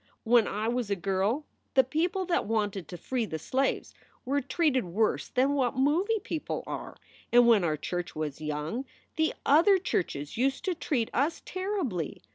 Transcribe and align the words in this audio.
When 0.23 0.47
I 0.47 0.67
was 0.67 0.89
a 0.89 0.95
girl 0.95 1.45
the 1.75 1.83
people 1.83 2.25
that 2.25 2.47
wanted 2.47 2.87
to 2.87 2.97
free 2.97 3.27
the 3.27 3.37
slaves 3.37 3.93
were 4.25 4.41
treated 4.41 4.83
worse 4.85 5.27
than 5.29 5.53
what 5.53 5.77
movie 5.77 6.17
people 6.23 6.63
are, 6.65 6.97
and 7.31 7.47
when 7.47 7.63
our 7.63 7.77
church 7.77 8.15
was 8.15 8.41
young 8.41 8.85
the 9.15 9.35
other 9.45 9.77
churches 9.77 10.37
used 10.37 10.65
to 10.65 10.73
treat 10.73 11.11
us 11.13 11.43
terribly. 11.45 12.23